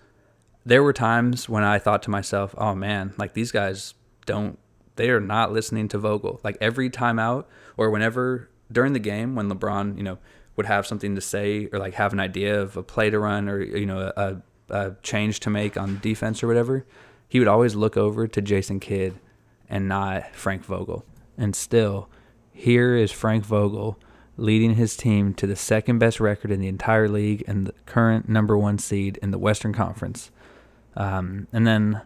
[0.65, 3.93] there were times when I thought to myself, oh man, like these guys
[4.25, 4.59] don't,
[4.97, 6.41] they are not listening to Vogel.
[6.43, 7.45] Like every timeout
[7.77, 10.17] or whenever during the game when LeBron, you know,
[10.57, 13.47] would have something to say or like have an idea of a play to run
[13.47, 16.85] or, you know, a, a change to make on defense or whatever,
[17.29, 19.17] he would always look over to Jason Kidd
[19.69, 21.05] and not Frank Vogel.
[21.37, 22.09] And still,
[22.51, 23.97] here is Frank Vogel
[24.37, 28.29] leading his team to the second best record in the entire league and the current
[28.29, 30.31] number one seed in the Western Conference.
[30.95, 32.01] Um, and then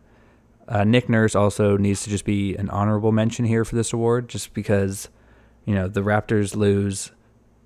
[0.67, 4.29] uh, Nick Nurse also needs to just be an honorable mention here for this award,
[4.29, 5.09] just because
[5.65, 7.11] you know the Raptors lose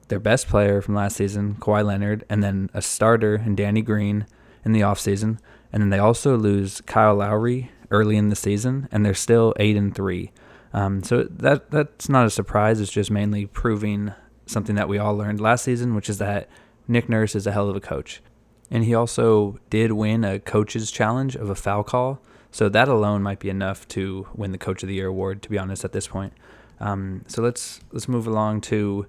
[0.08, 4.26] their best player from last season, Kawhi Leonard, and then a starter in Danny Green
[4.64, 5.40] in the offseason.
[5.72, 9.76] And then they also lose Kyle Lowry early in the season, and they're still eight
[9.76, 10.32] and three.
[10.74, 12.80] Um, so that that's not a surprise.
[12.80, 14.14] It's just mainly proving
[14.46, 16.50] something that we all learned last season, which is that
[16.88, 18.22] Nick Nurse is a hell of a coach.
[18.70, 22.20] And he also did win a coach's challenge of a foul call.
[22.52, 25.50] So that alone might be enough to win the Coach of the Year award, to
[25.50, 26.34] be honest, at this point.
[26.80, 29.08] Um, so let's let's move along to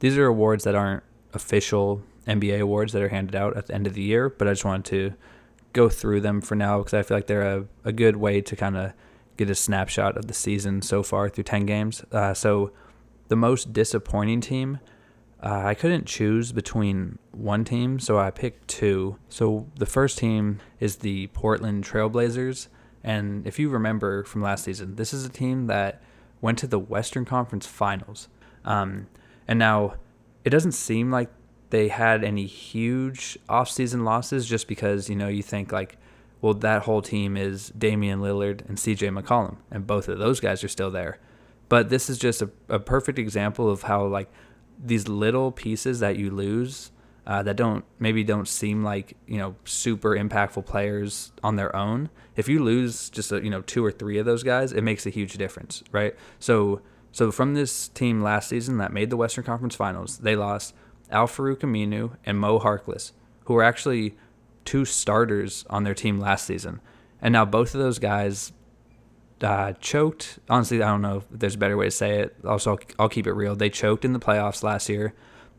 [0.00, 3.86] these are awards that aren't official NBA awards that are handed out at the end
[3.86, 5.14] of the year, but I just wanted to
[5.72, 8.56] go through them for now because I feel like they're a, a good way to
[8.56, 8.92] kind of
[9.36, 12.04] get a snapshot of the season so far through 10 games.
[12.12, 12.70] Uh, so,
[13.32, 14.78] the most disappointing team,
[15.42, 19.16] uh, I couldn't choose between one team, so I picked two.
[19.30, 22.68] So, the first team is the Portland Trailblazers.
[23.02, 26.02] And if you remember from last season, this is a team that
[26.42, 28.28] went to the Western Conference Finals.
[28.66, 29.06] Um,
[29.48, 29.94] and now
[30.44, 31.30] it doesn't seem like
[31.70, 35.96] they had any huge offseason losses just because, you know, you think like,
[36.42, 40.62] well, that whole team is Damian Lillard and CJ McCollum, and both of those guys
[40.62, 41.18] are still there.
[41.72, 44.30] But this is just a, a perfect example of how, like,
[44.78, 46.90] these little pieces that you lose
[47.26, 52.10] uh, that don't maybe don't seem like you know super impactful players on their own.
[52.36, 55.06] If you lose just a, you know two or three of those guys, it makes
[55.06, 56.14] a huge difference, right?
[56.38, 60.74] So so from this team last season that made the Western Conference Finals, they lost
[61.10, 63.12] Al-Farouq Aminu and Mo Harkless,
[63.46, 64.14] who were actually
[64.66, 66.82] two starters on their team last season.
[67.22, 68.52] And now both of those guys
[69.44, 70.38] uh, choked.
[70.48, 72.36] Honestly, I don't know if there's a better way to say it.
[72.44, 73.54] Also, I'll, I'll keep it real.
[73.56, 75.14] They choked in the playoffs last year.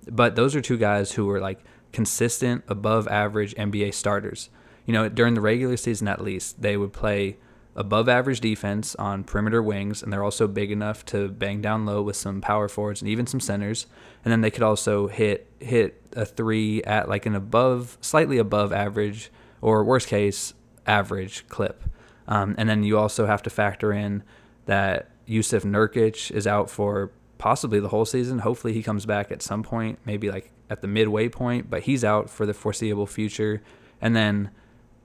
[0.09, 1.59] But those are two guys who were like
[1.91, 4.49] consistent, above average NBA starters.
[4.85, 7.37] You know, during the regular season at least, they would play
[7.75, 12.01] above average defense on perimeter wings, and they're also big enough to bang down low
[12.01, 13.87] with some power forwards and even some centers.
[14.23, 18.73] And then they could also hit hit a three at like an above, slightly above
[18.73, 20.53] average, or worst case,
[20.85, 21.83] average clip.
[22.27, 24.23] Um, and then you also have to factor in
[24.65, 28.39] that Jusuf Nurkic is out for possibly the whole season.
[28.39, 32.03] Hopefully, he comes back at some point, maybe like at the midway point, but he's
[32.03, 33.61] out for the foreseeable future.
[34.01, 34.49] And then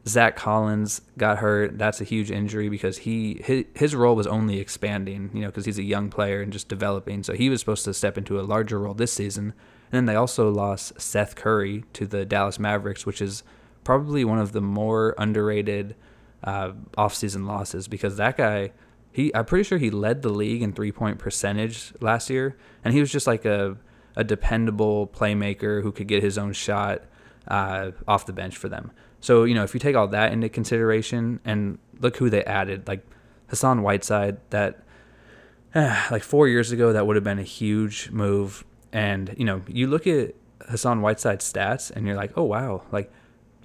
[0.07, 1.79] Zach Collins got hurt.
[1.79, 5.67] That's a huge injury because he his, his role was only expanding, you know, because
[5.67, 7.23] he's a young player and just developing.
[7.23, 9.53] So he was supposed to step into a larger role this season.
[9.91, 13.43] And then they also lost Seth Curry to the Dallas Mavericks, which is
[13.85, 15.95] probably one of the more underrated
[16.45, 18.73] uh, offseason losses because that guy,
[19.13, 22.95] he I'm pretty sure he led the league in three point percentage last year, and
[22.95, 23.77] he was just like a
[24.17, 27.03] a dependable playmaker who could get his own shot
[27.47, 28.91] uh, off the bench for them.
[29.21, 32.87] So, you know, if you take all that into consideration and look who they added,
[32.89, 33.07] like
[33.49, 34.83] Hassan Whiteside, that
[35.75, 38.65] like four years ago, that would have been a huge move.
[38.93, 40.35] And, you know, you look at
[40.69, 43.13] Hassan Whiteside's stats and you're like, oh, wow, like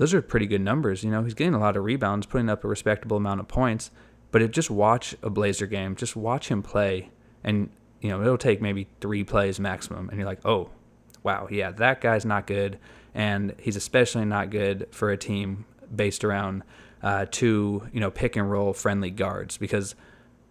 [0.03, 1.03] those are pretty good numbers.
[1.03, 3.89] You know, he's getting a lot of rebounds, putting up a respectable amount of points.
[4.31, 7.11] But it, just watch a Blazer game, just watch him play.
[7.43, 7.69] And,
[8.01, 10.09] you know, it'll take maybe three plays maximum.
[10.09, 10.71] And you're like, oh,
[11.21, 12.79] wow, yeah, that guy's not good
[13.13, 16.63] and he's especially not good for a team based around
[17.01, 19.95] uh, two you know pick and roll friendly guards because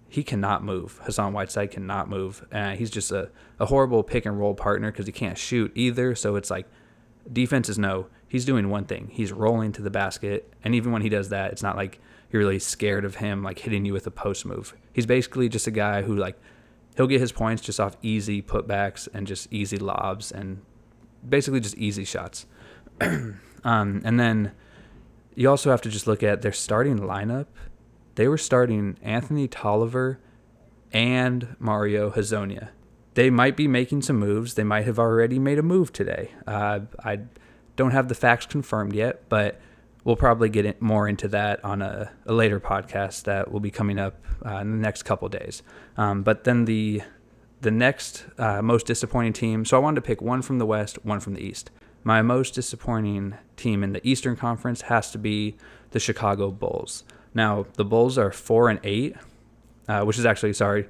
[0.09, 1.01] he cannot move.
[1.05, 2.47] Hassan Whiteside cannot move.
[2.53, 6.15] Uh, he's just a, a horrible pick and roll partner because he can't shoot either.
[6.15, 6.67] So it's like
[7.33, 9.11] defenses know he's doing one thing.
[9.13, 12.41] He's rolling to the basket, and even when he does that, it's not like you're
[12.41, 14.75] really scared of him like hitting you with a post move.
[14.91, 16.41] He's basically just a guy who like
[16.97, 20.63] he'll get his points just off easy putbacks and just easy lobs and
[21.29, 22.47] basically just easy shots.
[23.03, 24.53] um, and then
[25.35, 27.49] you also have to just look at their starting lineup.
[28.15, 30.21] They were starting Anthony Tolliver
[30.91, 32.71] and Mario Hezonja.
[33.13, 34.55] They might be making some moves.
[34.55, 36.31] They might have already made a move today.
[36.47, 37.21] Uh, I
[37.77, 39.61] don't have the facts confirmed yet, but
[40.05, 43.99] we'll probably get more into that on a, a, later podcast that will be coming
[43.99, 45.63] up uh, in the next couple days.
[45.97, 47.03] Um, but then the
[47.61, 49.65] the next uh, most disappointing team.
[49.65, 51.71] So I wanted to pick one from the West, one from the East.
[52.03, 55.57] My most disappointing team in the Eastern Conference has to be
[55.93, 57.05] the Chicago Bulls.
[57.35, 59.15] Now the Bulls are four and eight,
[59.89, 60.89] uh, which is actually sorry.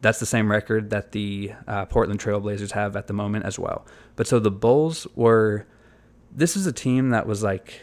[0.00, 3.86] That's the same record that the uh, Portland Trailblazers have at the moment as well.
[4.16, 5.66] But so the Bulls were.
[6.34, 7.82] This is a team that was like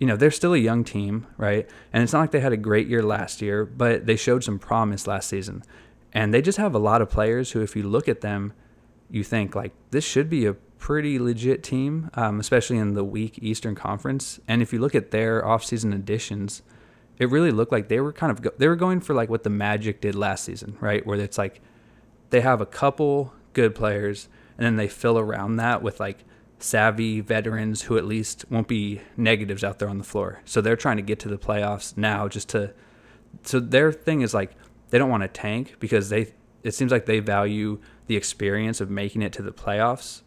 [0.00, 1.68] you know, they're still a young team, right?
[1.92, 4.58] And it's not like they had a great year last year, but they showed some
[4.58, 5.62] promise last season.
[6.12, 8.54] And they just have a lot of players who, if you look at them,
[9.10, 13.38] you think, like, this should be a pretty legit team, um, especially in the weak
[13.42, 14.40] Eastern Conference.
[14.48, 16.62] And if you look at their offseason additions,
[17.18, 19.44] it really looked like they were kind of, go- they were going for like what
[19.44, 21.06] the Magic did last season, right?
[21.06, 21.60] Where it's like
[22.30, 26.24] they have a couple good players and then they fill around that with like
[26.62, 30.40] savvy veterans who at least won't be negatives out there on the floor.
[30.44, 32.72] So they're trying to get to the playoffs now just to
[33.42, 34.52] so their thing is like
[34.90, 38.90] they don't want to tank because they it seems like they value the experience of
[38.90, 40.22] making it to the playoffs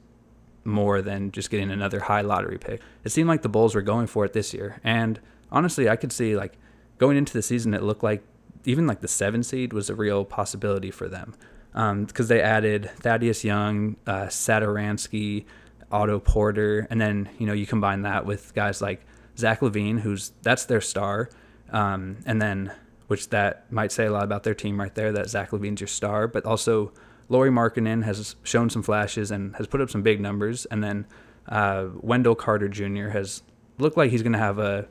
[0.64, 2.82] more than just getting another high lottery pick.
[3.04, 4.80] It seemed like the Bulls were going for it this year.
[4.84, 5.20] And
[5.52, 6.58] honestly, I could see like
[6.98, 8.24] going into the season it looked like
[8.66, 11.36] even like the 7 seed was a real possibility for them.
[11.76, 15.46] Um, because they added Thaddeus Young, uh, Satoransky,
[15.94, 19.06] Otto Porter, and then you know you combine that with guys like
[19.38, 21.30] Zach LaVine, who's that's their star,
[21.72, 22.74] um, and then
[23.08, 25.12] which that might say a lot about their team right there.
[25.12, 26.92] That Zach LaVine's your star, but also
[27.30, 31.06] Lauri Markkanen has shown some flashes and has put up some big numbers, and then
[31.48, 33.10] uh, Wendell Carter Jr.
[33.10, 33.44] has
[33.78, 34.88] looked like he's going to have a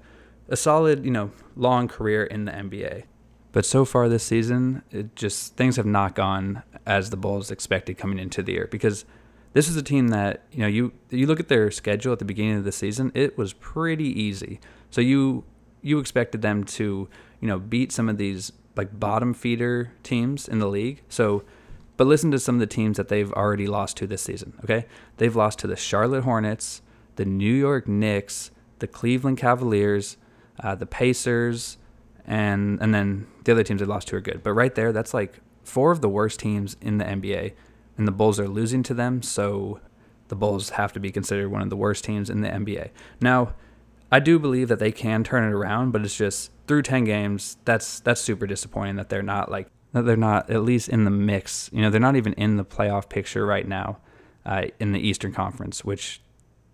[0.49, 3.05] a solid you know long career in the NBA.
[3.51, 7.99] But so far this season, it just things have not gone as the Bulls expected
[7.99, 9.05] coming into the year because
[9.53, 12.25] this is a team that you know you you look at their schedule at the
[12.25, 14.61] beginning of the season it was pretty easy.
[14.91, 15.45] So you
[15.83, 17.09] you expected them to
[17.41, 21.03] you know beat some of these like bottom feeder teams in the league.
[21.09, 21.45] So
[21.97, 24.87] but listen to some of the teams that they've already lost to this season okay?
[25.19, 26.83] They've lost to the charlotte hornets
[27.17, 30.17] the new york knicks the cleveland cavaliers
[30.63, 31.77] uh, the pacers
[32.27, 34.43] and and then the other teams they lost to are good.
[34.43, 37.53] But right there that's like four of the worst teams in the nba
[37.97, 39.81] and the Bulls are losing to them, so
[40.29, 42.91] the Bulls have to be considered one of the worst teams in the NBA.
[43.21, 43.55] Now,
[44.11, 47.57] I do believe that they can turn it around, but it's just through 10 games,
[47.65, 51.11] that's that's super disappointing that they're not like that they're not at least in the
[51.11, 51.71] mix.
[51.73, 53.99] You know, they're not even in the playoff picture right now
[54.45, 56.21] uh, in the Eastern Conference, which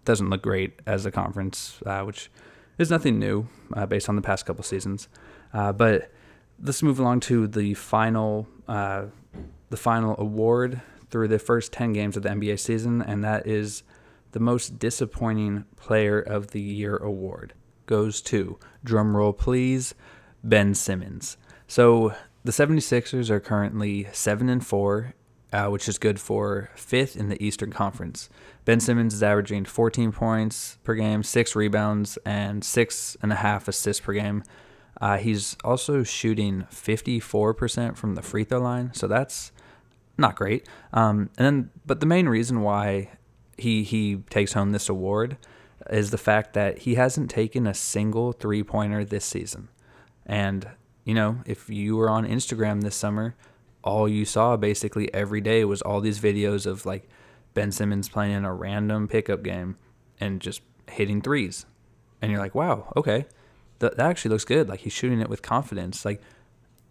[0.04, 2.30] doesn't look great as a conference, uh, which
[2.78, 5.08] is nothing new uh, based on the past couple seasons.
[5.52, 6.10] Uh, but
[6.62, 9.06] let's move along to the final uh,
[9.70, 13.82] the final award through the first 10 games of the NBA season, and that is
[14.32, 17.54] the most disappointing player of the year award
[17.88, 19.94] goes to, drumroll please,
[20.44, 21.36] Ben Simmons.
[21.66, 25.14] So the 76ers are currently 7 and 4,
[25.52, 28.28] uh, which is good for fifth in the Eastern Conference.
[28.64, 33.66] Ben Simmons is averaging 14 points per game, six rebounds, and six and a half
[33.66, 34.44] assists per game.
[35.00, 39.52] Uh, he's also shooting 54% from the free throw line, so that's
[40.18, 40.66] not great.
[40.92, 43.10] Um, and then, but the main reason why
[43.56, 45.36] he he takes home this award
[45.90, 49.68] is the fact that he hasn't taken a single three pointer this season.
[50.26, 50.68] And
[51.04, 53.34] you know, if you were on Instagram this summer,
[53.82, 57.08] all you saw basically every day was all these videos of like
[57.54, 59.78] Ben Simmons playing in a random pickup game
[60.20, 61.64] and just hitting threes.
[62.20, 63.26] And you're like, wow, okay,
[63.78, 64.68] that, that actually looks good.
[64.68, 66.04] Like he's shooting it with confidence.
[66.04, 66.20] Like,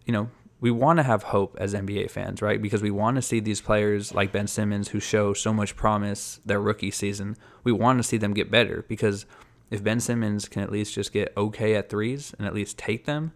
[0.04, 2.60] you know, we want to have hope as NBA fans, right?
[2.60, 6.40] Because we want to see these players like Ben Simmons who show so much promise
[6.44, 7.36] their rookie season.
[7.62, 9.24] We want to see them get better because
[9.70, 13.04] if Ben Simmons can at least just get okay at threes and at least take
[13.04, 13.32] them,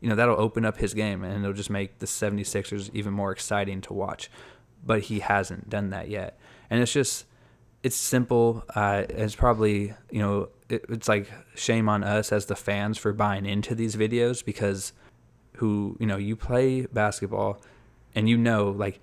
[0.00, 3.30] you know, that'll open up his game and it'll just make the 76ers even more
[3.30, 4.28] exciting to watch.
[4.84, 6.38] But he hasn't done that yet.
[6.68, 7.26] And it's just,
[7.84, 8.64] it's simple.
[8.74, 13.12] Uh, it's probably, you know, it, it's like shame on us as the fans for
[13.12, 14.92] buying into these videos because–
[15.56, 17.60] who you know you play basketball
[18.14, 19.00] and you know like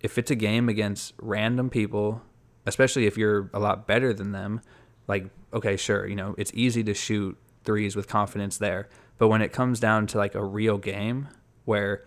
[0.00, 2.22] if it's a game against random people
[2.66, 4.60] especially if you're a lot better than them
[5.06, 8.88] like okay sure you know it's easy to shoot threes with confidence there
[9.18, 11.28] but when it comes down to like a real game
[11.64, 12.04] where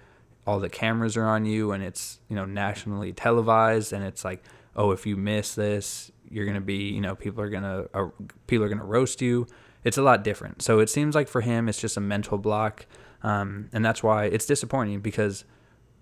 [0.47, 4.43] all the cameras are on you and it's you know nationally televised and it's like
[4.75, 7.89] oh if you miss this you're going to be, you know, people are going to
[7.93, 8.09] uh,
[8.47, 9.47] people are going to roast you.
[9.83, 10.61] It's a lot different.
[10.61, 12.85] So it seems like for him, it's just a mental block,
[13.24, 15.45] um, and that's why it's disappointing because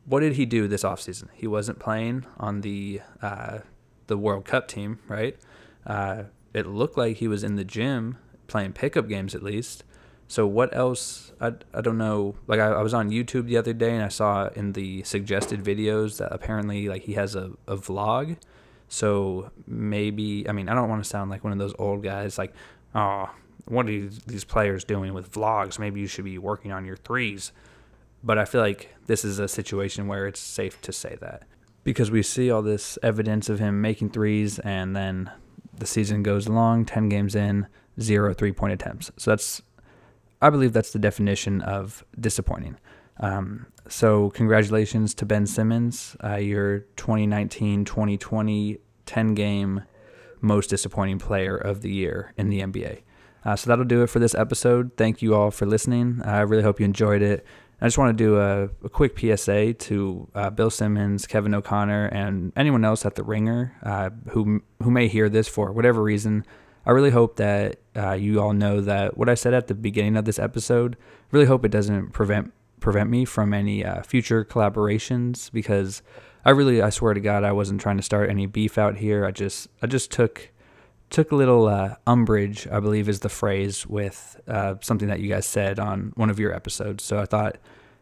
[0.06, 1.28] what did he do this offseason?
[1.34, 3.60] He wasn't playing on the uh,
[4.08, 5.38] the World Cup team, right?
[5.86, 9.84] Uh, it looked like he was in the gym playing pickup games at least.
[10.28, 11.32] So what else?
[11.40, 12.36] I, I don't know.
[12.48, 15.64] Like I, I was on YouTube the other day and I saw in the suggested
[15.64, 18.38] videos that apparently like he has a, a vlog.
[18.90, 22.38] So maybe I mean I don't want to sound like one of those old guys
[22.38, 22.54] like
[22.96, 23.30] oh
[23.68, 25.80] what are these players doing with vlogs?
[25.80, 27.52] Maybe you should be working on your threes.
[28.24, 31.44] But I feel like this is a situation where it's safe to say that
[31.84, 35.32] because we see all this evidence of him making threes and then
[35.78, 37.68] the season goes along, 10 games in,
[38.00, 39.12] zero three point attempts.
[39.18, 39.62] So that's
[40.42, 42.78] I believe that's the definition of disappointing.
[43.20, 49.82] Um, so, congratulations to Ben Simmons, uh, your 2019 2020 10 game
[50.42, 53.02] most disappointing player of the year in the NBA.
[53.48, 54.92] Uh, so, that'll do it for this episode.
[54.98, 56.22] Thank you all for listening.
[56.26, 57.46] I really hope you enjoyed it.
[57.80, 62.08] I just want to do a, a quick PSA to uh, Bill Simmons, Kevin O'Connor,
[62.08, 66.44] and anyone else at the Ringer uh, who who may hear this for whatever reason.
[66.86, 70.18] I really hope that uh, you all know that what I said at the beginning
[70.18, 70.98] of this episode.
[71.32, 76.02] Really hope it doesn't prevent prevent me from any uh, future collaborations because
[76.46, 79.26] I really, I swear to God, I wasn't trying to start any beef out here.
[79.26, 80.52] I just, I just took
[81.10, 85.30] took a little uh, umbrage, I believe is the phrase, with uh, something that you
[85.30, 87.04] guys said on one of your episodes.
[87.04, 87.58] So I thought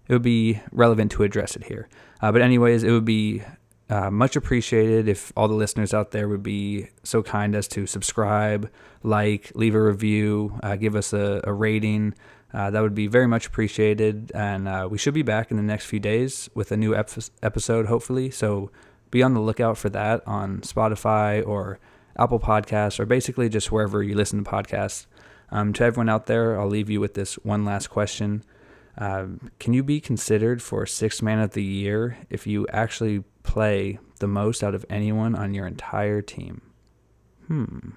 [0.08, 1.88] it would be relevant to address it here.
[2.22, 3.43] Uh, but anyways, it would be
[3.89, 7.86] uh, much appreciated if all the listeners out there would be so kind as to
[7.86, 8.72] subscribe,
[9.03, 12.16] like, leave a review, uh, give us a, a rating.
[12.53, 14.32] Uh, that would be very much appreciated.
[14.34, 17.12] And we should be back in the next few days with a new ep-
[17.43, 18.32] episode, hopefully.
[18.32, 18.72] So
[19.12, 21.80] be on the lookout for that on Spotify or
[22.18, 25.05] Apple Podcasts, or basically just wherever you listen to podcasts.
[25.51, 28.43] Um, to everyone out there, I'll leave you with this one last question.
[28.97, 29.26] Uh,
[29.59, 34.28] can you be considered for sixth man of the year if you actually play the
[34.28, 36.61] most out of anyone on your entire team?
[37.47, 37.91] Hmm.